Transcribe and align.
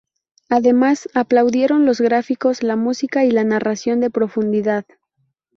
Además, 0.49 1.07
aplaudieron 1.13 1.85
los 1.85 2.01
gráficos, 2.01 2.63
la 2.63 2.75
música, 2.75 3.23
y 3.23 3.29
la 3.29 3.43
narración 3.43 3.99
de 3.99 4.09
profundidad. 4.09 4.83